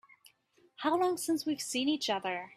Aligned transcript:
How 0.77 0.97
long 0.99 1.15
since 1.17 1.45
we've 1.45 1.61
seen 1.61 1.87
each 1.87 2.09
other? 2.09 2.49